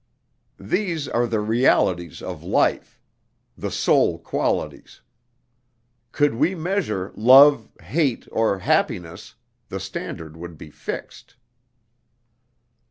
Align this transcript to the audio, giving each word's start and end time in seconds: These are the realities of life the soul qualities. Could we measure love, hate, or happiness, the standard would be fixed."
These 0.59 1.07
are 1.07 1.27
the 1.27 1.39
realities 1.41 2.23
of 2.23 2.41
life 2.41 2.99
the 3.55 3.69
soul 3.69 4.17
qualities. 4.17 5.01
Could 6.11 6.33
we 6.33 6.55
measure 6.55 7.11
love, 7.15 7.69
hate, 7.81 8.27
or 8.31 8.57
happiness, 8.57 9.35
the 9.69 9.79
standard 9.79 10.35
would 10.35 10.57
be 10.57 10.71
fixed." 10.71 11.35